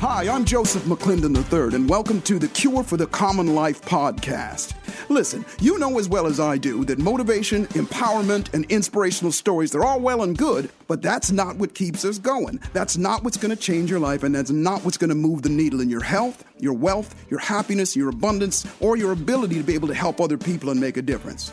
[0.00, 4.74] Hi, I'm Joseph McClendon III, and welcome to the Cure for the Common Life podcast.
[5.08, 9.84] Listen, you know as well as I do that motivation, empowerment, and inspirational stories, they're
[9.84, 12.60] all well and good, but that's not what keeps us going.
[12.72, 15.42] That's not what's going to change your life, and that's not what's going to move
[15.42, 19.64] the needle in your health, your wealth, your happiness, your abundance, or your ability to
[19.64, 21.50] be able to help other people and make a difference.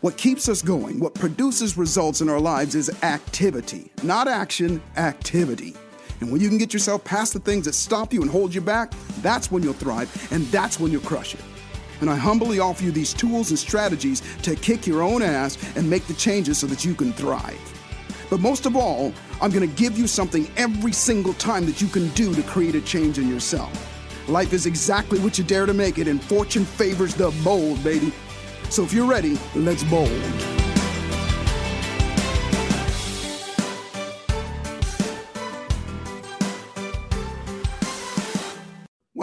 [0.00, 5.74] What keeps us going, what produces results in our lives is activity, not action, activity.
[6.20, 8.60] And when you can get yourself past the things that stop you and hold you
[8.60, 8.92] back,
[9.22, 11.40] that's when you'll thrive and that's when you'll crush it.
[12.00, 15.88] And I humbly offer you these tools and strategies to kick your own ass and
[15.88, 17.58] make the changes so that you can thrive.
[18.30, 22.08] But most of all, I'm gonna give you something every single time that you can
[22.10, 23.72] do to create a change in yourself.
[24.28, 28.12] Life is exactly what you dare to make it, and fortune favors the bold, baby.
[28.68, 30.59] So if you're ready, let's bold.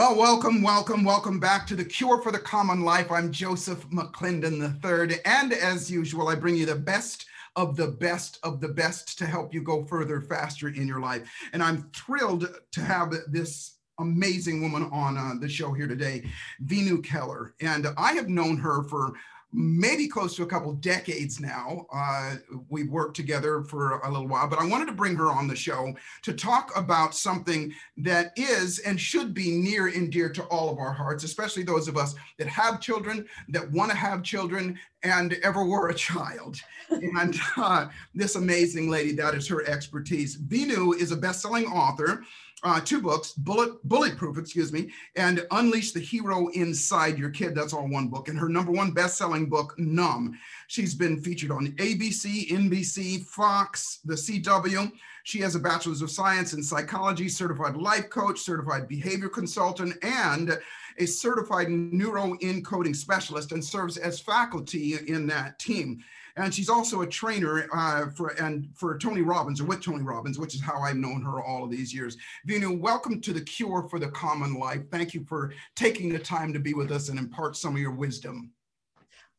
[0.07, 3.11] Well, welcome, welcome, welcome back to the Cure for the Common Life.
[3.11, 7.25] I'm Joseph McClendon III, and as usual, I bring you the best
[7.58, 11.30] of the best of the best to help you go further, faster in your life.
[11.52, 16.23] And I'm thrilled to have this amazing woman on uh, the show here today,
[16.63, 17.53] Veenu Keller.
[17.59, 19.11] And I have known her for
[19.53, 21.86] maybe close to a couple decades now.
[21.94, 22.36] Uh,
[22.70, 25.56] we've worked together for a little while, but I wanted to bring her on the
[25.56, 30.70] show to talk about something that is and should be near and dear to all
[30.70, 34.78] of our hearts, especially those of us that have children, that want to have children,
[35.03, 36.59] and ever were a child.
[36.90, 40.38] and uh, this amazing lady, that is her expertise.
[40.38, 42.23] Veenu is a best selling author
[42.63, 47.53] uh, two books, Bullet Bulletproof, excuse me, and Unleash the Hero Inside Your Kid.
[47.53, 48.30] That's all one book.
[48.30, 50.38] And her number one best-selling book, Numb.
[50.67, 54.91] She's been featured on ABC, NBC, Fox, the CW.
[55.23, 60.58] She has a bachelor's of science in psychology, certified life coach, certified behavior consultant, and
[60.97, 66.03] a certified neuro encoding specialist, and serves as faculty in that team
[66.38, 70.38] and she's also a trainer uh, for and for Tony Robbins or with Tony Robbins,
[70.38, 72.16] which is how I've known her all of these years.
[72.48, 74.84] Veenu, welcome to the Cure for the Common Life.
[74.92, 77.92] Thank you for taking the time to be with us and impart some of your
[77.92, 78.52] wisdom.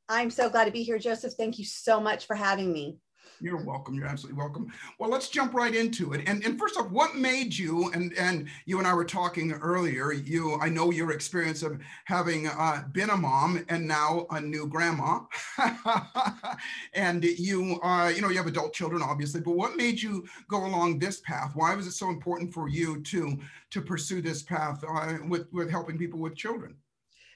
[0.08, 1.34] I'm so glad to be here, Joseph.
[1.34, 2.98] Thank you so much for having me.
[3.40, 3.94] You're welcome.
[3.94, 4.72] You're absolutely welcome.
[4.98, 6.28] Well, let's jump right into it.
[6.28, 10.12] And, and first off, what made you, and, and you and I were talking earlier,
[10.12, 14.66] you, I know your experience of having uh, been a mom and now a new
[14.66, 15.20] grandma.
[16.94, 20.66] and you, uh, you know, you have adult children, obviously, but what made you go
[20.66, 21.52] along this path?
[21.54, 23.38] Why was it so important for you to,
[23.70, 26.74] to pursue this path uh, with, with helping people with children?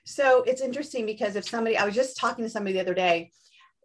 [0.05, 3.31] So it's interesting because if somebody, I was just talking to somebody the other day,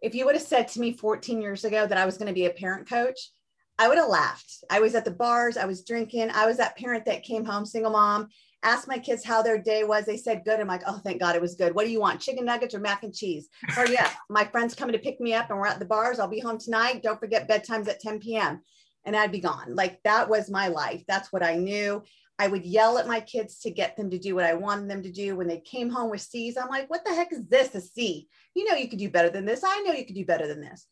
[0.02, 2.34] if you would have said to me 14 years ago that I was going to
[2.34, 3.30] be a parent coach,
[3.78, 4.64] I would have laughed.
[4.70, 6.30] I was at the bars, I was drinking.
[6.30, 8.28] I was that parent that came home, single mom,
[8.64, 10.04] asked my kids how their day was.
[10.04, 10.58] They said good.
[10.58, 11.74] I'm like, oh, thank God it was good.
[11.74, 12.20] What do you want?
[12.20, 13.48] Chicken nuggets or mac and cheese?
[13.76, 16.18] Or yeah, my friend's coming to pick me up and we're at the bars.
[16.18, 17.02] I'll be home tonight.
[17.02, 18.62] Don't forget bedtime's at 10 p.m.
[19.04, 19.74] And I'd be gone.
[19.74, 21.04] Like that was my life.
[21.06, 22.02] That's what I knew.
[22.38, 25.02] I would yell at my kids to get them to do what I wanted them
[25.02, 25.36] to do.
[25.36, 27.74] When they came home with C's, I'm like, what the heck is this?
[27.74, 28.28] A C?
[28.54, 29.62] You know, you could do better than this.
[29.64, 30.86] I know you could do better than this.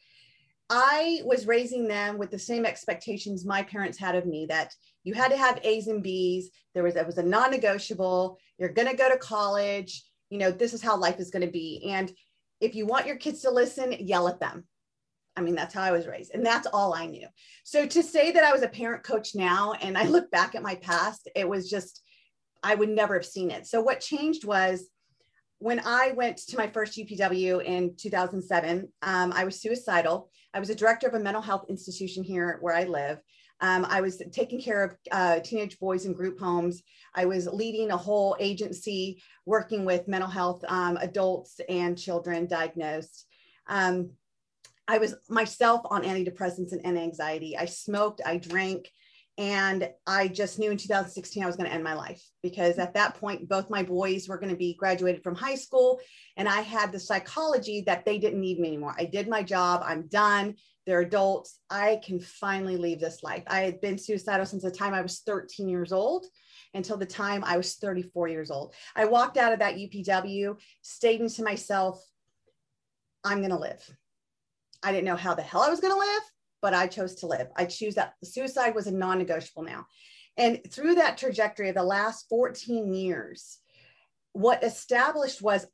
[0.68, 4.74] I was raising them with the same expectations my parents had of me that
[5.04, 6.50] you had to have A's and B's.
[6.74, 8.38] There was, it was a non negotiable.
[8.58, 10.02] You're going to go to college.
[10.30, 11.88] You know, this is how life is going to be.
[11.92, 12.12] And
[12.60, 14.64] if you want your kids to listen, yell at them.
[15.36, 17.26] I mean, that's how I was raised, and that's all I knew.
[17.64, 20.62] So to say that I was a parent coach now, and I look back at
[20.62, 22.02] my past, it was just,
[22.62, 23.66] I would never have seen it.
[23.66, 24.88] So what changed was
[25.58, 30.30] when I went to my first UPW in 2007, um, I was suicidal.
[30.52, 33.18] I was a director of a mental health institution here where I live.
[33.60, 36.82] Um, I was taking care of uh, teenage boys in group homes.
[37.14, 43.26] I was leading a whole agency working with mental health um, adults and children diagnosed.
[43.66, 44.10] Um,
[44.88, 47.56] I was myself on antidepressants and, anxiety.
[47.56, 48.90] I smoked, I drank,
[49.38, 52.94] and I just knew in 2016 I was going to end my life because at
[52.94, 56.00] that point, both my boys were going to be graduated from high school.
[56.36, 58.94] And I had the psychology that they didn't need me anymore.
[58.98, 60.54] I did my job, I'm done.
[60.86, 61.58] They're adults.
[61.68, 63.42] I can finally leave this life.
[63.48, 66.26] I had been suicidal since the time I was 13 years old
[66.74, 68.74] until the time I was 34 years old.
[68.94, 72.00] I walked out of that UPW, stating to myself,
[73.24, 73.84] I'm going to live.
[74.82, 76.22] I didn't know how the hell I was going to live,
[76.62, 77.48] but I chose to live.
[77.56, 79.86] I choose that suicide was a non negotiable now.
[80.36, 83.58] And through that trajectory of the last 14 years,
[84.32, 85.66] what established was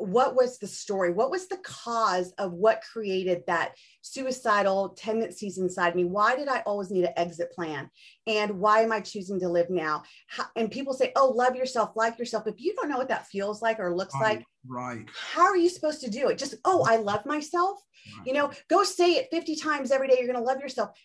[0.00, 1.12] what was the story?
[1.12, 6.04] What was the cause of what created that suicidal tendencies inside me?
[6.04, 7.90] Why did I always need an exit plan?
[8.26, 10.04] And why am I choosing to live now?
[10.26, 12.46] How, and people say, oh, love yourself, like yourself.
[12.46, 15.06] If you don't know what that feels like or looks right, like, right.
[15.14, 16.38] How are you supposed to do it?
[16.38, 17.78] Just, oh, I love myself.
[18.16, 18.26] Right.
[18.28, 20.16] You know, go say it 50 times every day.
[20.18, 20.98] You're going to love yourself.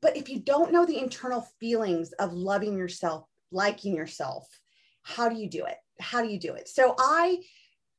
[0.00, 4.46] But if you don't know the internal feelings of loving yourself, liking yourself,
[5.02, 5.76] how do you do it?
[6.00, 6.68] How do you do it?
[6.68, 7.42] So I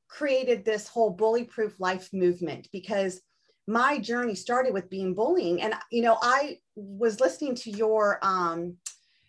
[0.10, 3.22] created this whole bully proof life movement because
[3.68, 5.62] my journey started with being bullying.
[5.62, 8.78] And you know i was listening to your um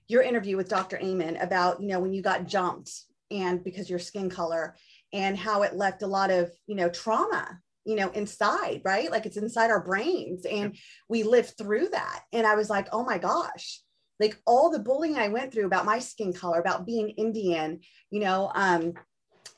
[0.09, 2.91] your interview with dr amen about you know when you got jumped
[3.31, 4.77] and because your skin color
[5.13, 9.11] and how it left a lot of you know trauma you know inside right?
[9.11, 10.45] Like it's inside our brains.
[10.47, 10.77] And
[11.09, 12.23] we live through that.
[12.33, 13.81] And i was like oh my gosh.
[14.19, 17.81] Like all the bullying i went through about my skin color about being indian
[18.11, 18.93] you know um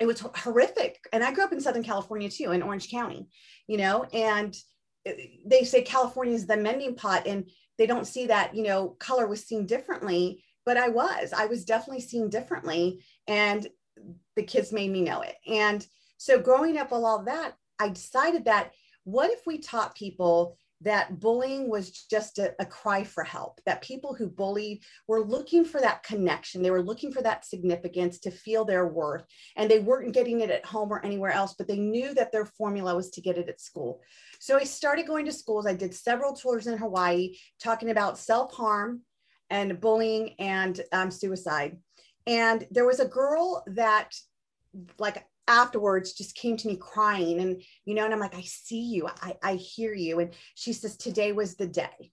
[0.00, 0.98] it was horrific.
[1.12, 3.28] And I grew up in Southern California too, in Orange County,
[3.66, 4.56] you know, and
[5.06, 5.12] uh,
[5.46, 7.48] they say California is the mending pot and
[7.78, 11.64] they don't see that, you know, color was seen differently, but I was, I was
[11.64, 13.04] definitely seen differently.
[13.26, 13.66] And
[14.36, 15.36] the kids made me know it.
[15.46, 15.86] And
[16.18, 18.72] so growing up with all that, I decided that
[19.04, 23.82] what if we taught people that bullying was just a, a, cry for help, that
[23.82, 26.62] people who bullied were looking for that connection.
[26.62, 29.24] They were looking for that significance to feel their worth.
[29.56, 32.46] And they weren't getting it at home or anywhere else, but they knew that their
[32.46, 34.00] formula was to get it at school.
[34.40, 35.66] So I started going to schools.
[35.66, 39.02] I did several tours in Hawaii talking about self harm
[39.50, 41.76] and bullying and um, suicide.
[42.26, 44.14] And there was a girl that,
[44.98, 48.80] like, afterwards just came to me crying and you know and i'm like i see
[48.80, 49.06] you.
[49.20, 50.18] I, I hear you.
[50.20, 52.10] And she says today was the day.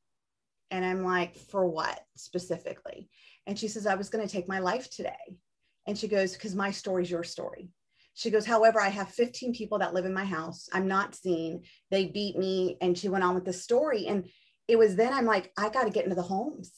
[0.72, 3.10] And i'm like for what specifically?
[3.48, 5.38] And she says i was going to take my life today.
[5.88, 7.70] And she goes because my story is your story.
[8.14, 10.68] She goes however i have 15 people that live in my house.
[10.74, 11.64] I'm not seen.
[11.92, 12.78] They beat me.
[12.82, 14.08] And she went on with the story.
[14.08, 14.30] And
[14.68, 16.74] it was then i'm like i got to get into the homes.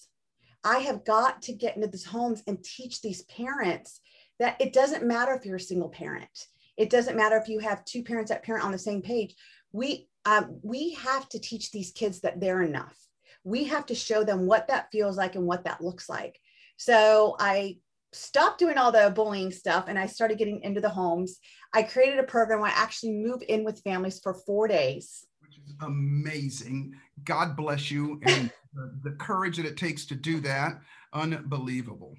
[0.64, 4.00] I have got to get into these homes and teach these parents
[4.42, 6.48] that it doesn't matter if you're a single parent.
[6.76, 9.36] It doesn't matter if you have two parents that parent on the same page.
[9.72, 12.98] We um, we have to teach these kids that they're enough.
[13.44, 16.40] We have to show them what that feels like and what that looks like.
[16.78, 17.78] So I
[18.14, 21.38] stopped doing all the bullying stuff and I started getting into the homes.
[21.74, 25.26] I created a program where I actually move in with families for four days.
[25.40, 26.94] Which is amazing.
[27.24, 30.80] God bless you and the, the courage that it takes to do that.
[31.14, 32.16] Unbelievable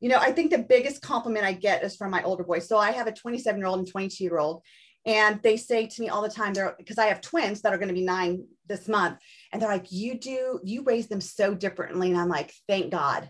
[0.00, 2.68] you know, I think the biggest compliment I get is from my older boys.
[2.68, 4.62] So I have a 27 year old and 22 year old,
[5.06, 7.78] and they say to me all the time, they're because I have twins that are
[7.78, 9.18] going to be nine this month,
[9.52, 12.10] and they're like, You do, you raise them so differently.
[12.10, 13.28] And I'm like, Thank God.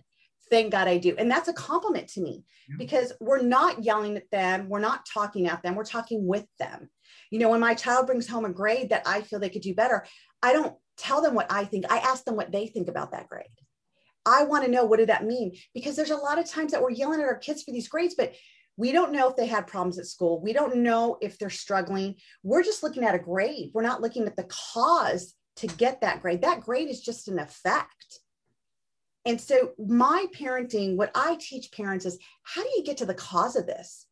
[0.50, 1.15] Thank God I do.
[1.19, 2.43] And that's a compliment to me
[2.79, 4.70] because we're not yelling at them.
[4.70, 5.75] We're not talking at them.
[5.75, 6.88] We're talking with them.
[7.31, 9.75] You know, when my child brings home a grade that I feel they could do
[9.75, 10.06] better,
[10.43, 11.85] I don't tell them what I think.
[11.91, 13.47] I ask them what they think about that grade.
[14.28, 15.56] I want to know what did that mean?
[15.75, 18.14] Because there's a lot of times that we're yelling at our kids for these grades,
[18.14, 18.34] but
[18.76, 20.40] we don't know if they had problems at school.
[20.40, 22.16] We don't know if they're struggling.
[22.42, 23.70] We're just looking at a grade.
[23.72, 26.42] We're not looking at the cause to get that grade.
[26.42, 28.20] That grade is just an effect.
[29.25, 33.14] And so, my parenting, what I teach parents is how do you get to the
[33.14, 34.06] cause of this?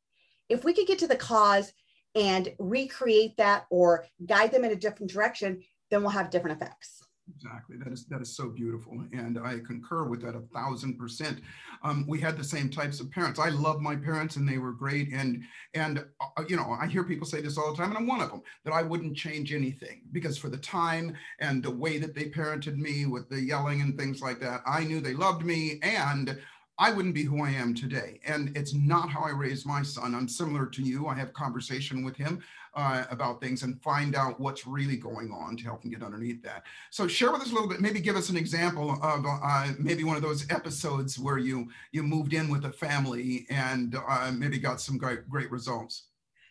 [0.48, 1.72] If we could get to the cause
[2.14, 7.05] and recreate that or guide them in a different direction, then we'll have different effects.
[7.34, 7.76] Exactly.
[7.76, 11.40] That is that is so beautiful, and I concur with that a thousand percent.
[11.82, 13.40] Um, we had the same types of parents.
[13.40, 15.12] I love my parents, and they were great.
[15.12, 15.42] And
[15.74, 18.20] and uh, you know, I hear people say this all the time, and I'm one
[18.20, 22.14] of them that I wouldn't change anything because for the time and the way that
[22.14, 25.80] they parented me with the yelling and things like that, I knew they loved me,
[25.82, 26.38] and
[26.78, 28.20] I wouldn't be who I am today.
[28.26, 30.14] And it's not how I raised my son.
[30.14, 31.06] I'm similar to you.
[31.06, 32.42] I have conversation with him
[32.76, 36.42] uh, about things and find out what's really going on to help them get underneath
[36.42, 36.62] that.
[36.90, 40.04] So share with us a little bit, maybe give us an example of uh, maybe
[40.04, 44.58] one of those episodes where you you moved in with a family and uh, maybe
[44.58, 46.08] got some great, great results.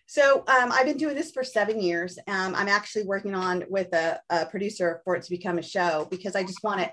[0.07, 2.17] So um, I've been doing this for seven years.
[2.27, 6.07] Um, I'm actually working on with a, a, producer for it to become a show
[6.11, 6.91] because I just want it.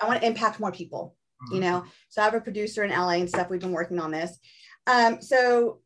[0.00, 1.16] I want to impact more people.
[1.52, 3.50] You know, so I have a producer in LA and stuff.
[3.50, 4.38] We've been working on this.
[4.86, 5.80] Um, so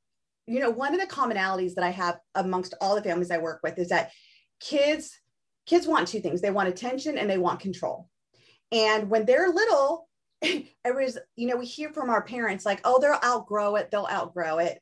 [0.50, 3.60] you know, one of the commonalities that I have amongst all the families I work
[3.62, 4.10] with is that
[4.58, 5.16] kids
[5.64, 6.40] kids want two things.
[6.40, 8.08] They want attention and they want control.
[8.72, 10.08] And when they're little,
[10.42, 14.08] it was, you know, we hear from our parents like, oh, they'll outgrow it, they'll
[14.10, 14.80] outgrow it.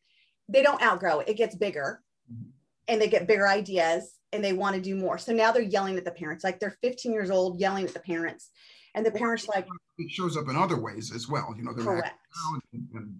[0.48, 2.48] They don't outgrow it, it gets bigger mm-hmm.
[2.88, 5.18] and they get bigger ideas and they want to do more.
[5.18, 8.00] So now they're yelling at the parents, like they're 15 years old yelling at the
[8.00, 8.48] parents.
[8.94, 9.66] And the parents like
[9.98, 11.54] it shows up in other ways as well.
[11.56, 12.18] You know, they're correct.
[12.72, 13.14] And, and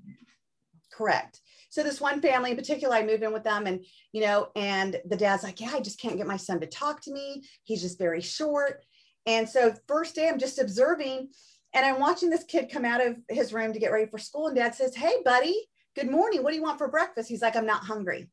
[0.93, 1.41] Correct.
[1.71, 5.01] So this one family in particular, I moved in with them and, you know, and
[5.05, 7.45] the dad's like, yeah, I just can't get my son to talk to me.
[7.65, 8.85] He's just very short.
[9.27, 11.29] And so first day I'm just observing
[11.75, 14.47] and I'm watching this kid come out of his room to get ready for school.
[14.47, 16.43] And dad says, Hey, buddy, good morning.
[16.43, 17.29] What do you want for breakfast?
[17.29, 18.31] He's like, I'm not hungry.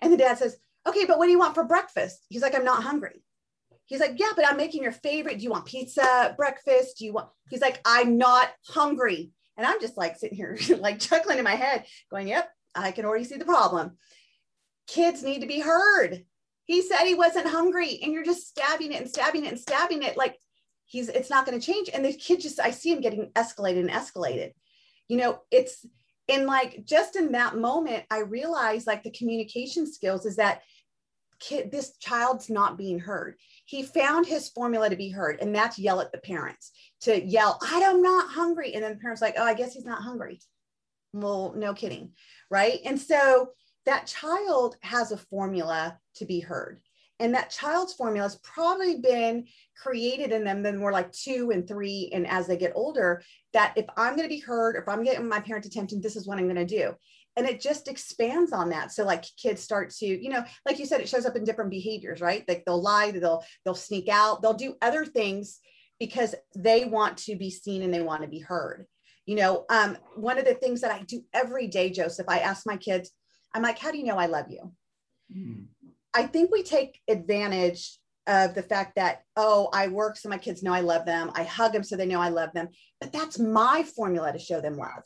[0.00, 0.56] And the dad says,
[0.86, 2.24] Okay, but what do you want for breakfast?
[2.28, 3.22] He's like, I'm not hungry.
[3.86, 5.38] He's like, Yeah, but I'm making your favorite.
[5.38, 6.98] Do you want pizza, breakfast?
[6.98, 7.28] Do you want?
[7.50, 9.32] He's like, I'm not hungry.
[9.60, 13.04] And I'm just like sitting here, like chuckling in my head, going, Yep, I can
[13.04, 13.98] already see the problem.
[14.86, 16.24] Kids need to be heard.
[16.64, 20.02] He said he wasn't hungry, and you're just stabbing it and stabbing it and stabbing
[20.02, 20.16] it.
[20.16, 20.38] Like
[20.86, 21.90] he's, it's not going to change.
[21.92, 24.52] And the kid just, I see him getting escalated and escalated.
[25.08, 25.84] You know, it's,
[26.26, 30.62] and like just in that moment, I realized like the communication skills is that
[31.38, 33.36] kid, this child's not being heard.
[33.70, 36.72] He found his formula to be heard, and that's yell at the parents
[37.02, 38.74] to yell, I'm not hungry.
[38.74, 40.40] And then the parents like, oh, I guess he's not hungry.
[41.12, 42.10] Well, no kidding.
[42.50, 42.80] Right.
[42.84, 43.50] And so
[43.86, 46.80] that child has a formula to be heard.
[47.20, 49.46] And that child's formula has probably been
[49.80, 52.10] created in them then we're like two and three.
[52.12, 53.22] And as they get older,
[53.52, 56.26] that if I'm going to be heard, if I'm getting my parents' attention, this is
[56.26, 56.92] what I'm going to do.
[57.36, 58.92] And it just expands on that.
[58.92, 61.70] So like kids start to, you know, like you said, it shows up in different
[61.70, 62.44] behaviors, right?
[62.48, 65.60] Like they'll lie, they'll they'll sneak out, they'll do other things
[65.98, 68.86] because they want to be seen and they want to be heard.
[69.26, 72.66] You know, um, one of the things that I do every day, Joseph, I ask
[72.66, 73.12] my kids,
[73.54, 74.72] I'm like, how do you know I love you?
[75.34, 75.66] Mm.
[76.14, 80.62] I think we take advantage of the fact that, oh, I work so my kids
[80.62, 81.30] know I love them.
[81.34, 82.68] I hug them so they know I love them.
[83.00, 85.02] But that's my formula to show them love.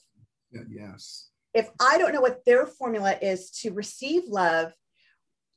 [0.71, 1.31] Yes.
[1.55, 4.73] If I don't know what their formula is to receive love,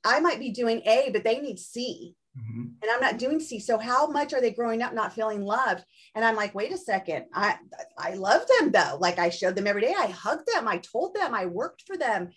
[0.04, 2.16] I might be doing A, but they need C.
[2.38, 2.66] Mm-hmm.
[2.82, 3.60] And I'm not doing C.
[3.60, 5.84] So how much are they growing up not feeling loved?
[6.14, 7.26] And I'm like, wait a second.
[7.34, 7.58] I
[7.98, 8.98] I love them though.
[9.00, 9.96] Like I showed them every day.
[9.98, 10.68] I hugged them.
[10.68, 12.30] I told them I worked for them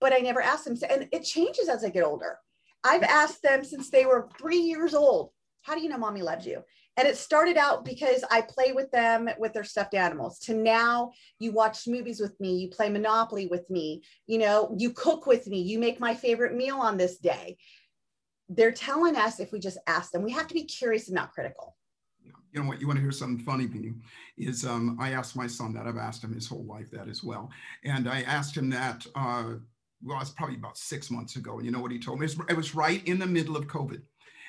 [0.00, 0.76] but I never asked them.
[0.88, 2.38] And it changes as I get older.
[2.84, 5.30] I've asked them since they were three years old,
[5.62, 6.62] how do you know mommy loves you?
[6.96, 11.12] And it started out because I play with them with their stuffed animals to now
[11.38, 15.46] you watch movies with me, you play Monopoly with me, you know, you cook with
[15.46, 17.58] me, you make my favorite meal on this day.
[18.48, 21.32] They're telling us if we just ask them, we have to be curious and not
[21.32, 21.76] critical.
[22.52, 22.80] You know what?
[22.80, 23.96] You want to hear something funny, you
[24.38, 25.86] Is um, I asked my son that.
[25.86, 27.50] I've asked him his whole life that as well,
[27.84, 29.54] and I asked him that uh,
[30.02, 31.56] well, it's probably about six months ago.
[31.56, 32.26] And you know what he told me?
[32.48, 34.00] It was right in the middle of COVID.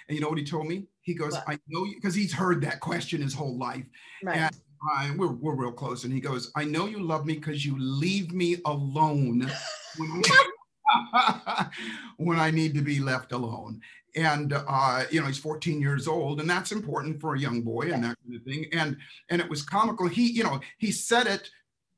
[0.08, 0.88] And you know what he told me?
[1.08, 1.46] He goes, what?
[1.48, 3.86] I know you, because he's heard that question his whole life.
[4.22, 4.36] Right.
[4.36, 4.56] And
[4.92, 6.04] I, we're, we're real close.
[6.04, 9.50] And he goes, I know you love me because you leave me alone
[9.98, 10.22] when,
[12.18, 13.80] when I need to be left alone.
[14.18, 17.84] And, uh, you know, he's 14 years old and that's important for a young boy
[17.94, 18.66] and that kind of thing.
[18.74, 18.98] And,
[19.30, 20.10] and it was comical.
[20.10, 21.50] He, you know, he said it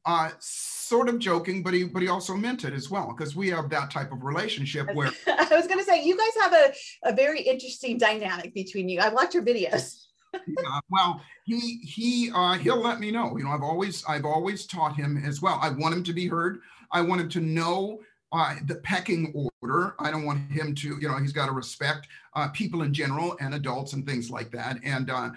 [0.05, 3.49] uh, sort of joking, but he but he also meant it as well because we
[3.49, 7.09] have that type of relationship where I was going to say you guys have a,
[7.09, 8.99] a very interesting dynamic between you.
[8.99, 10.05] I watch your videos.
[10.33, 13.37] yeah, well, he he uh, he'll let me know.
[13.37, 15.59] You know, I've always I've always taught him as well.
[15.61, 16.59] I want him to be heard.
[16.91, 17.99] I want him to know
[18.31, 19.95] uh, the pecking order.
[19.99, 23.35] I don't want him to, you know, he's got to respect uh, people in general
[23.39, 24.79] and adults and things like that.
[24.83, 25.31] And uh,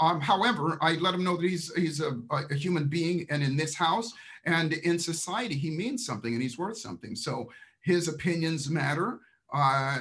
[0.00, 3.56] um, however, I let him know that he's he's a, a, human being, and in
[3.56, 4.12] this house
[4.44, 7.14] and in society, he means something and he's worth something.
[7.16, 7.50] So
[7.80, 9.20] his opinions matter.
[9.52, 10.00] Uh,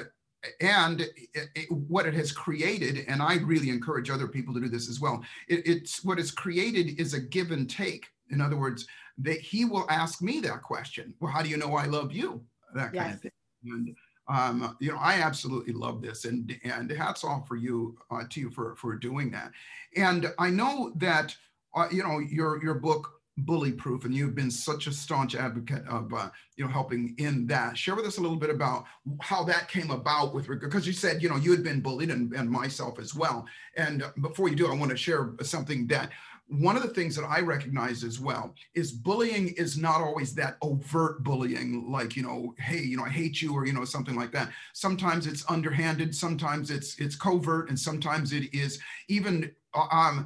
[0.59, 4.67] and it, it, what it has created, and I really encourage other people to do
[4.67, 5.23] this as well.
[5.47, 8.07] It, it's what it's created is a give and take.
[8.29, 8.85] In other words,
[9.19, 11.13] that he will ask me that question.
[11.19, 12.43] Well, how do you know I love you?
[12.73, 13.15] That kind yes.
[13.15, 13.31] of thing.
[13.65, 13.95] And
[14.33, 18.39] um, you know, I absolutely love this, and and hats off for you uh, to
[18.39, 19.51] you for for doing that.
[19.95, 21.35] And I know that
[21.75, 25.83] uh, you know your your book bully proof and you've been such a staunch advocate
[25.87, 28.85] of uh, you know helping in that share with us a little bit about
[29.21, 32.11] how that came about with regard because you said you know you had been bullied
[32.11, 33.43] and, and myself as well
[33.75, 36.11] and before you do i want to share something that
[36.60, 40.57] one of the things that I recognize as well is bullying is not always that
[40.62, 44.15] overt bullying, like, you know, hey, you know, I hate you or, you know, something
[44.15, 44.51] like that.
[44.74, 50.25] Sometimes it's underhanded, sometimes it's it's covert, and sometimes it is even uh, um,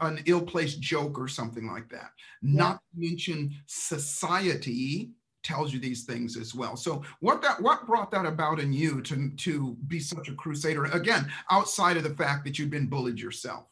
[0.00, 2.12] an ill-placed joke or something like that.
[2.42, 2.62] Yeah.
[2.62, 5.10] Not to mention society
[5.42, 6.76] tells you these things as well.
[6.76, 10.84] So what that what brought that about in you to to be such a crusader
[10.86, 13.66] again outside of the fact that you've been bullied yourself?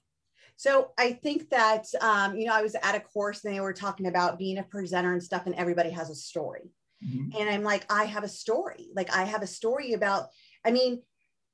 [0.56, 3.74] So I think that, um, you know, I was at a course and they were
[3.74, 6.70] talking about being a presenter and stuff, and everybody has a story.
[7.04, 7.38] Mm-hmm.
[7.38, 8.88] And I'm like, I have a story.
[8.94, 10.28] Like, I have a story about,
[10.64, 11.02] I mean,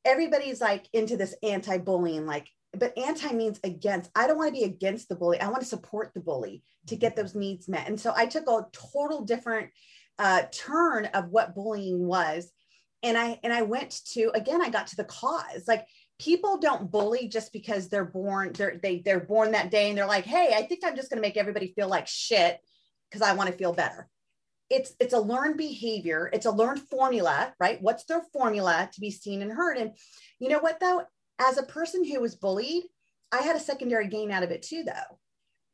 [0.04, 4.10] everybody's like into this anti bullying, like, but anti means against.
[4.14, 5.40] I don't want to be against the bully.
[5.40, 7.88] I want to support the bully to get those needs met.
[7.88, 9.70] And so I took a total different
[10.18, 12.50] uh, turn of what bullying was.
[13.02, 15.64] And I and I went to again, I got to the cause.
[15.66, 15.86] Like
[16.22, 20.06] people don't bully just because they're born, they're they they're born that day and they're
[20.06, 22.60] like, hey, I think I'm just gonna make everybody feel like shit
[23.10, 24.08] because I want to feel better.
[24.70, 27.82] It's it's a learned behavior, it's a learned formula, right?
[27.82, 29.78] What's their formula to be seen and heard?
[29.78, 29.92] And
[30.38, 31.02] you know what though?
[31.40, 32.84] As a person who was bullied,
[33.32, 35.18] I had a secondary gain out of it too, though.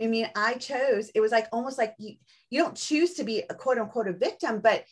[0.01, 2.15] I mean, I chose, it was like almost like you,
[2.51, 4.85] you don't choose to be a quote unquote a victim, but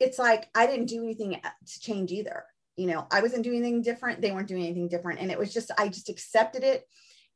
[0.00, 2.44] it's like I didn't do anything uh, to change either.
[2.78, 4.20] You know, I wasn't doing anything different.
[4.20, 5.20] They weren't doing anything different.
[5.20, 6.84] And it was just, I just accepted it.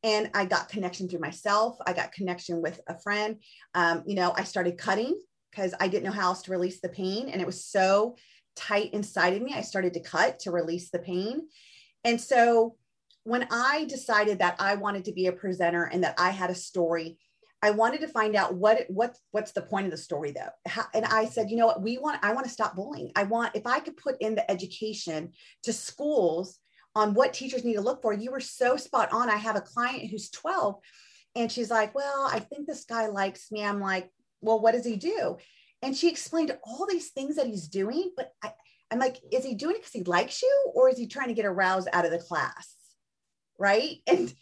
[0.05, 1.77] And I got connection through myself.
[1.87, 3.37] I got connection with a friend.
[3.75, 5.21] Um, you know, I started cutting
[5.51, 7.29] because I didn't know how else to release the pain.
[7.29, 8.17] And it was so
[8.57, 9.53] tight inside of me.
[9.55, 11.49] I started to cut to release the pain.
[12.05, 12.77] And so
[13.25, 16.55] when I decided that I wanted to be a presenter and that I had a
[16.55, 17.19] story,
[17.62, 20.50] I wanted to find out what what what's the point of the story though.
[20.66, 23.12] How, and I said, you know what, we want I want to stop bullying.
[23.14, 25.31] I want if I could put in the education
[25.62, 26.59] to schools
[26.97, 28.12] on what teachers need to look for.
[28.12, 29.31] You were so spot on.
[29.31, 30.76] I have a client who's 12
[31.37, 34.85] and she's like, "Well, I think this guy likes me." I'm like, "Well, what does
[34.85, 35.38] he do?"
[35.83, 38.52] And she explained all these things that he's doing, but I,
[38.90, 41.35] I'm like, "Is he doing it because he likes you or is he trying to
[41.35, 42.75] get a rouse out of the class?"
[43.57, 43.99] Right?
[44.09, 44.35] And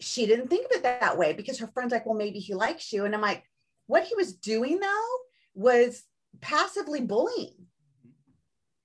[0.00, 2.92] she didn't think of it that way because her friend's like, well, maybe he likes
[2.92, 3.04] you.
[3.04, 3.44] And I'm like,
[3.86, 5.16] what he was doing though
[5.54, 6.02] was
[6.40, 7.66] passively bullying,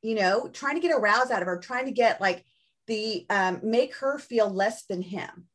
[0.01, 2.45] you know, trying to get a rouse out of her, trying to get like
[2.87, 5.45] the um, make her feel less than him.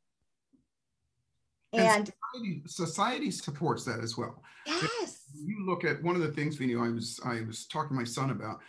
[1.72, 4.42] And, and society, society, supports that as well.
[4.66, 5.22] Yes.
[5.34, 7.90] If you look at one of the things we knew I was I was talking
[7.90, 8.60] to my son about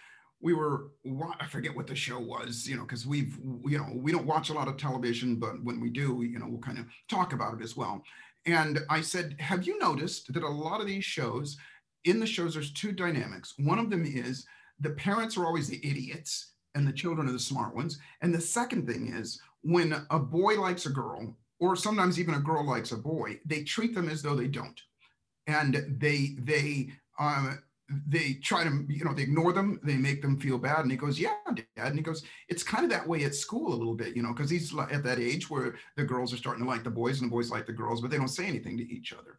[0.46, 0.92] we were
[1.40, 3.36] i forget what the show was you know because we've
[3.66, 6.46] you know we don't watch a lot of television but when we do you know
[6.48, 8.04] we'll kind of talk about it as well.
[8.46, 11.58] And i said have you noticed that a lot of these shows
[12.04, 13.56] in the shows there's two dynamics.
[13.58, 14.46] One of them is
[14.80, 17.98] the parents are always the idiots and the children are the smart ones.
[18.22, 22.40] And the second thing is when a boy likes a girl or sometimes even a
[22.40, 24.80] girl likes a boy they treat them as though they don't.
[25.48, 27.60] And they they um,
[28.08, 30.80] they try to, you know, they ignore them, they make them feel bad.
[30.80, 31.66] And he goes, Yeah, dad.
[31.78, 34.34] And he goes, It's kind of that way at school a little bit, you know,
[34.34, 37.30] because he's at that age where the girls are starting to like the boys and
[37.30, 39.38] the boys like the girls, but they don't say anything to each other.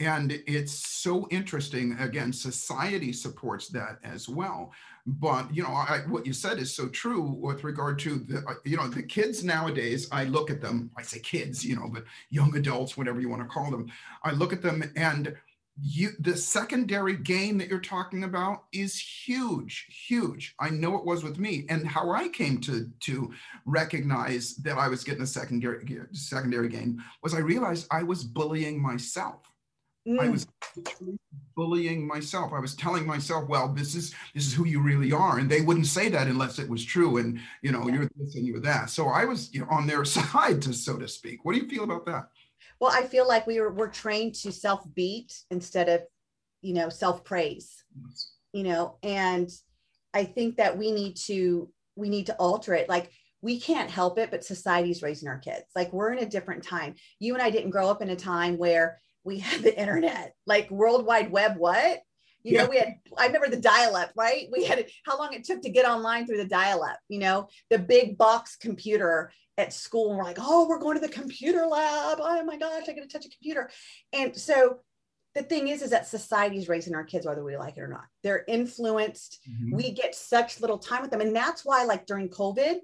[0.00, 1.96] And it's so interesting.
[1.98, 4.72] Again, society supports that as well.
[5.06, 8.54] But you know, I, what you said is so true with regard to the, uh,
[8.64, 10.06] you know, the kids nowadays.
[10.12, 10.90] I look at them.
[10.96, 13.90] I say kids, you know, but young adults, whatever you want to call them.
[14.22, 15.34] I look at them and
[15.80, 20.54] you the secondary gain that you're talking about is huge huge.
[20.58, 23.32] I know it was with me and how i came to to
[23.64, 28.80] recognize that i was getting a secondary secondary gain was i realized i was bullying
[28.80, 29.52] myself.
[30.06, 30.20] Mm.
[30.20, 30.46] i was
[31.54, 32.52] bullying myself.
[32.52, 35.60] I was telling myself well this is this is who you really are and they
[35.60, 37.94] wouldn't say that unless it was true and you know yeah.
[37.94, 38.90] you're this and you're that.
[38.90, 41.44] So i was you know on their side to so to speak.
[41.44, 42.30] What do you feel about that
[42.80, 46.02] well, I feel like we were we're trained to self beat instead of,
[46.62, 47.84] you know, self praise.
[48.04, 48.32] Yes.
[48.52, 49.50] You know, and
[50.14, 52.88] I think that we need to we need to alter it.
[52.88, 53.10] Like
[53.40, 55.64] we can't help it, but society's raising our kids.
[55.76, 56.94] Like we're in a different time.
[57.20, 60.70] You and I didn't grow up in a time where we had the internet, like
[60.70, 61.56] World Wide Web.
[61.56, 62.00] What?
[62.44, 62.62] You yeah.
[62.62, 64.48] know, we had, I remember the dial up, right?
[64.50, 67.48] We had how long it took to get online through the dial up, you know,
[67.68, 70.08] the big box computer at school.
[70.08, 72.18] And we're like, oh, we're going to the computer lab.
[72.20, 73.68] Oh my gosh, I get to touch a computer.
[74.12, 74.78] And so
[75.34, 78.06] the thing is, is that society's raising our kids, whether we like it or not.
[78.22, 79.40] They're influenced.
[79.48, 79.76] Mm-hmm.
[79.76, 81.20] We get such little time with them.
[81.20, 82.76] And that's why, like during COVID,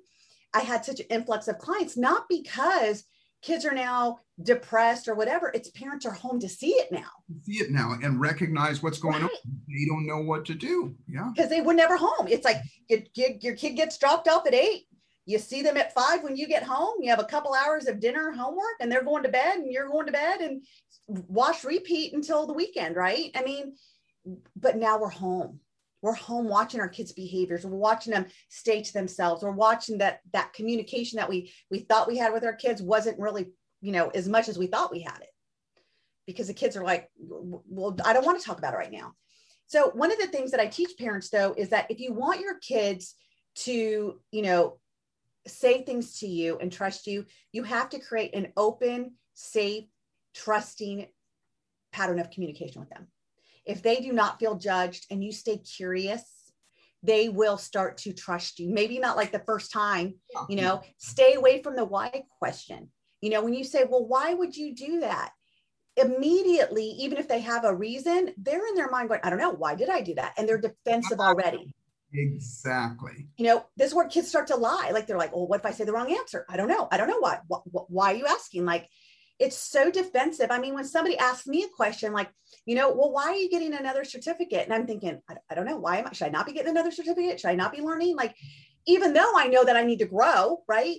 [0.52, 3.04] I had such an influx of clients, not because
[3.42, 5.50] kids are now depressed or whatever.
[5.54, 7.10] It's parents are home to see it now.
[7.44, 9.24] See it now and recognize what's going right.
[9.24, 9.30] on.
[9.68, 10.94] They don't know what to do.
[11.08, 11.30] Yeah.
[11.34, 12.26] Because they were never home.
[12.28, 12.58] It's like
[12.88, 14.86] it, your kid gets dropped off at eight.
[15.26, 16.96] You see them at five when you get home.
[17.00, 19.88] You have a couple hours of dinner, homework, and they're going to bed and you're
[19.88, 20.62] going to bed and
[21.06, 23.30] wash, repeat until the weekend, right?
[23.34, 23.74] I mean,
[24.56, 25.60] but now we're home.
[26.02, 27.64] We're home watching our kids behaviors.
[27.64, 29.42] We're watching them stay to themselves.
[29.42, 33.18] We're watching that that communication that we we thought we had with our kids wasn't
[33.18, 33.46] really
[33.80, 35.30] you know as much as we thought we had it.
[36.26, 39.14] Because the kids are like well i don't want to talk about it right now.
[39.66, 42.40] So one of the things that i teach parents though is that if you want
[42.40, 43.14] your kids
[43.54, 44.78] to you know
[45.46, 49.84] say things to you and trust you you have to create an open safe
[50.34, 51.06] trusting
[51.92, 53.06] pattern of communication with them
[53.64, 56.22] if they do not feel judged and you stay curious,
[57.02, 58.70] they will start to trust you.
[58.70, 60.14] Maybe not like the first time,
[60.48, 62.90] you know, stay away from the why question.
[63.20, 65.30] You know, when you say, well, why would you do that?
[65.96, 69.52] Immediately, even if they have a reason, they're in their mind going, I don't know,
[69.52, 70.34] why did I do that?
[70.36, 71.74] And they're defensive already.
[72.14, 73.26] Exactly.
[73.36, 74.90] You know, this is where kids start to lie.
[74.92, 76.46] Like they're like, well, what if I say the wrong answer?
[76.48, 76.88] I don't know.
[76.92, 77.40] I don't know why.
[77.48, 78.64] Why, why are you asking?
[78.64, 78.88] Like,
[79.40, 80.50] it's so defensive.
[80.50, 82.30] I mean, when somebody asks me a question like,
[82.66, 84.64] you know, well, why are you getting another certificate?
[84.64, 85.76] And I'm thinking, I, I don't know.
[85.76, 87.40] Why am I, should I not be getting another certificate?
[87.40, 88.14] Should I not be learning?
[88.14, 88.36] Like,
[88.86, 90.98] even though I know that I need to grow, right?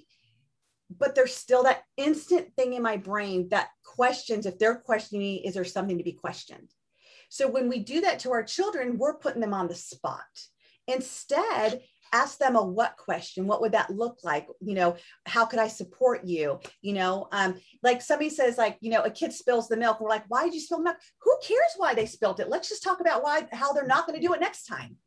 [0.95, 5.53] But there's still that instant thing in my brain that questions if they're questioning, is
[5.53, 6.69] there something to be questioned?
[7.29, 10.21] So when we do that to our children, we're putting them on the spot.
[10.87, 11.81] Instead,
[12.13, 13.47] ask them a what question.
[13.47, 14.47] What would that look like?
[14.61, 14.95] You know
[15.25, 16.59] how could i support you?
[16.81, 19.99] You know um like somebody says like you know a kid spills the milk.
[19.99, 20.97] We're like why did you spill milk?
[21.21, 22.49] Who cares why they spilled it?
[22.49, 24.97] Let's just talk about why how they're not going to do it next time.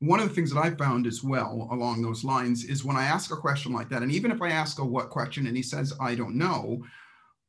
[0.00, 3.04] One of the things that I found as well along those lines is when I
[3.04, 5.62] ask a question like that, and even if I ask a what question and he
[5.62, 6.82] says, I don't know,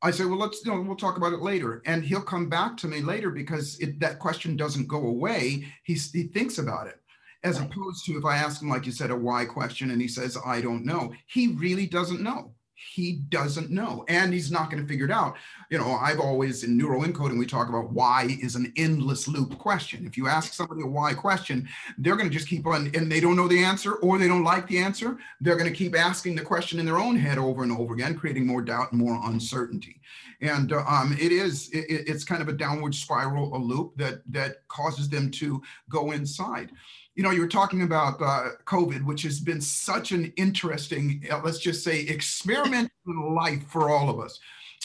[0.04, 1.82] I say, well, let's, you know, we'll talk about it later.
[1.88, 5.66] And he'll come back to me later because it, that question doesn't go away.
[5.84, 7.00] He, he thinks about it
[7.44, 7.70] as right.
[7.70, 10.38] opposed to if I ask him, like you said, a why question and he says,
[10.46, 12.54] I don't know, he really doesn't know.
[12.92, 15.36] He doesn't know, and he's not going to figure it out.
[15.70, 19.58] You know, I've always in neural encoding, we talk about why is an endless loop
[19.58, 20.06] question.
[20.06, 23.20] If you ask somebody a why question, they're going to just keep on, and they
[23.20, 25.18] don't know the answer or they don't like the answer.
[25.40, 28.18] They're going to keep asking the question in their own head over and over again,
[28.18, 30.02] creating more doubt and more uncertainty.
[30.42, 34.22] And uh, um, it is, it, it's kind of a downward spiral, a loop that
[34.30, 36.72] that causes them to go inside
[37.16, 41.42] you know, you were talking about uh, COVID, which has been such an interesting, uh,
[41.44, 44.40] let's just say, experiment in life for all of us.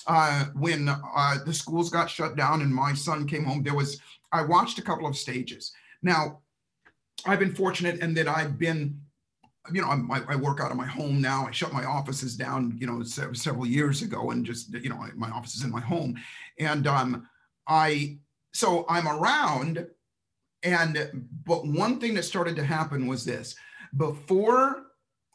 [0.07, 4.01] Uh, when uh, the schools got shut down and my son came home, there was,
[4.33, 5.73] I watched a couple of stages.
[6.03, 6.41] Now,
[7.27, 9.01] I've been fortunate in that I've been,
[9.73, 11.47] you know, I, I work out of my home now.
[11.47, 15.03] I shut my offices down, you know, se- several years ago, and just, you know,
[15.17, 16.19] my office is in my home.
[16.59, 17.29] And um,
[17.67, 18.19] I,
[18.53, 19.87] so I'm around
[20.63, 23.55] and but one thing that started to happen was this
[23.97, 24.85] before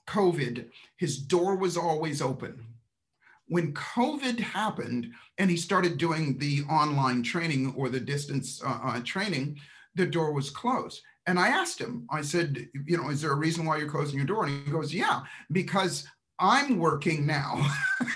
[0.07, 2.65] COVID, his door was always open.
[3.47, 9.01] When COVID happened and he started doing the online training or the distance uh, uh,
[9.03, 9.59] training,
[9.95, 11.01] the door was closed.
[11.25, 14.17] And I asked him, I said, you know, is there a reason why you're closing
[14.17, 14.45] your door?
[14.45, 16.07] And he goes, yeah, because
[16.39, 17.65] I'm working now.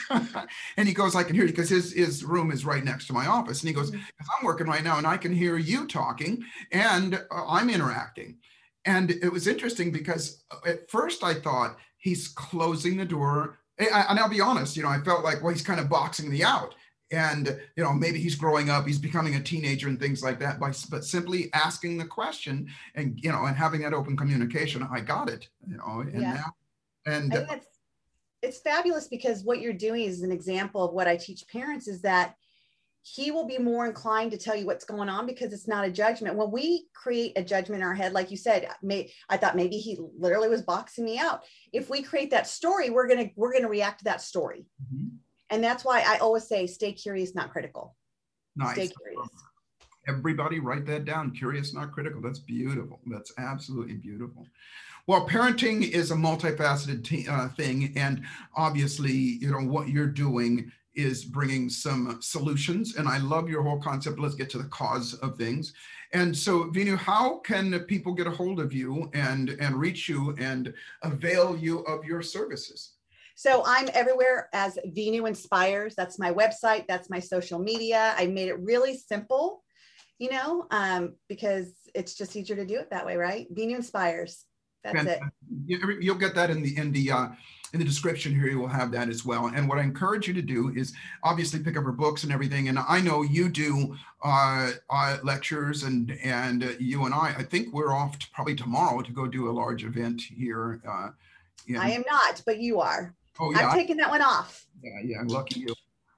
[0.77, 3.13] and he goes, I can hear you because his, his room is right next to
[3.13, 3.61] my office.
[3.61, 4.01] And he goes, mm-hmm.
[4.39, 8.37] I'm working right now and I can hear you talking and uh, I'm interacting.
[8.85, 13.59] And it was interesting because uh, at first I thought he's closing the door.
[13.77, 16.41] And I'll be honest, you know, I felt like, well, he's kind of boxing me
[16.41, 16.73] out.
[17.11, 20.59] And, you know, maybe he's growing up, he's becoming a teenager and things like that.
[20.59, 25.01] By, but simply asking the question and, you know, and having that open communication, I
[25.01, 26.33] got it, you know, and yeah.
[26.33, 26.55] now,
[27.05, 27.47] and
[28.41, 32.01] it's fabulous because what you're doing is an example of what I teach parents is
[32.01, 32.35] that
[33.01, 35.91] he will be more inclined to tell you what's going on because it's not a
[35.91, 36.35] judgment.
[36.35, 39.77] When we create a judgment in our head, like you said, may, I thought maybe
[39.77, 41.43] he literally was boxing me out.
[41.71, 45.07] If we create that story, we're gonna we're gonna react to that story, mm-hmm.
[45.49, 47.95] and that's why I always say, stay curious, not critical.
[48.57, 48.73] Nice.
[48.73, 49.29] Stay curious.
[50.09, 51.31] Everybody, write that down.
[51.31, 52.21] Curious, not critical.
[52.21, 52.99] That's beautiful.
[53.07, 54.45] That's absolutely beautiful.
[55.07, 58.23] Well, parenting is a multifaceted t- uh, thing, and
[58.57, 62.97] obviously, you know what you're doing is bringing some solutions.
[62.97, 64.19] And I love your whole concept.
[64.19, 65.73] Let's get to the cause of things.
[66.11, 70.35] And so, Veenu, how can people get a hold of you and and reach you
[70.39, 72.93] and avail you of your services?
[73.35, 75.95] So I'm everywhere as Veenu Inspires.
[75.95, 76.85] That's my website.
[76.87, 78.13] That's my social media.
[78.17, 79.63] I made it really simple,
[80.17, 83.47] you know, um, because it's just easier to do it that way, right?
[83.53, 84.43] Veenu Inspires.
[84.83, 85.19] That's it.
[85.65, 87.27] You'll get that in the in the uh,
[87.73, 88.47] in the description here.
[88.47, 89.47] You will have that as well.
[89.47, 92.69] And what I encourage you to do is obviously pick up her books and everything.
[92.69, 97.35] And I know you do uh, uh, lectures, and and uh, you and I.
[97.37, 100.81] I think we're off to probably tomorrow to go do a large event here.
[100.87, 101.09] Uh,
[101.67, 103.13] in, I am not, but you are.
[103.39, 104.65] Oh yeah, I'm taking that one off.
[104.81, 105.75] Yeah, yeah, I'm lucky you.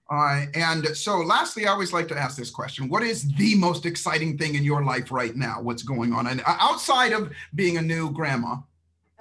[0.10, 3.86] Uh, and so, lastly, I always like to ask this question What is the most
[3.86, 5.62] exciting thing in your life right now?
[5.62, 6.28] What's going on?
[6.28, 8.58] And uh, outside of being a new grandma?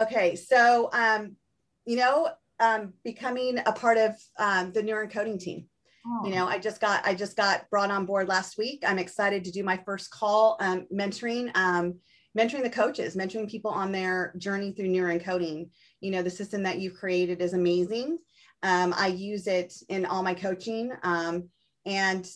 [0.00, 1.36] Okay, so, um,
[1.84, 5.66] you know, um, becoming a part of um, the neuroencoding team.
[6.06, 6.24] Oh.
[6.24, 8.82] You know, I just got I just got brought on board last week.
[8.86, 11.96] I'm excited to do my first call um, mentoring, um,
[12.36, 15.68] mentoring the coaches, mentoring people on their journey through neuroencoding.
[16.00, 18.18] You know, the system that you've created is amazing.
[18.62, 21.48] Um, I use it in all my coaching, um,
[21.86, 22.28] and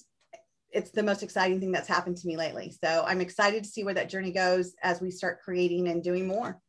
[0.70, 2.74] it's the most exciting thing that's happened to me lately.
[2.82, 6.26] So I'm excited to see where that journey goes as we start creating and doing
[6.26, 6.60] more.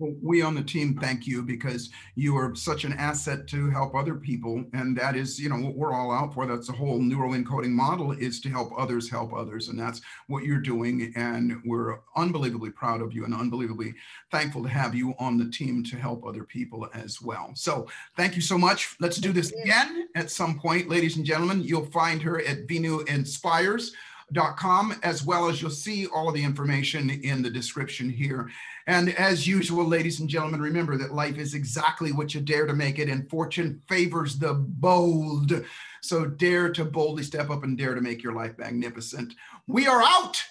[0.00, 4.16] We on the team thank you because you are such an asset to help other
[4.16, 4.64] people.
[4.72, 6.46] And that is, you know, what we're all out for.
[6.46, 9.68] That's the whole neural encoding model is to help others help others.
[9.68, 11.12] And that's what you're doing.
[11.14, 13.94] And we're unbelievably proud of you and unbelievably
[14.32, 17.52] thankful to have you on the team to help other people as well.
[17.54, 18.96] So thank you so much.
[18.98, 21.62] Let's do this again at some point, ladies and gentlemen.
[21.62, 23.92] You'll find her at Veenu Inspires
[24.34, 28.50] com, as well as you'll see all of the information in the description here.
[28.86, 32.74] And as usual, ladies and gentlemen, remember that life is exactly what you dare to
[32.74, 35.64] make it, and fortune favors the bold.
[36.02, 39.34] So dare to boldly step up and dare to make your life magnificent.
[39.66, 40.42] We are out.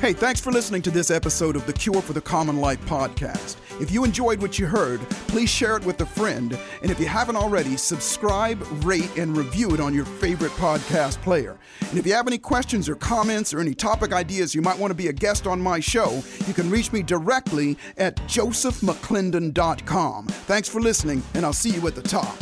[0.00, 3.56] Hey, thanks for listening to this episode of the Cure for the Common Life podcast.
[3.80, 6.56] If you enjoyed what you heard, please share it with a friend.
[6.82, 11.58] And if you haven't already, subscribe, rate, and review it on your favorite podcast player.
[11.90, 14.92] And if you have any questions or comments or any topic ideas you might want
[14.92, 20.26] to be a guest on my show, you can reach me directly at josephmcclendon.com.
[20.28, 22.36] Thanks for listening, and I'll see you at the top.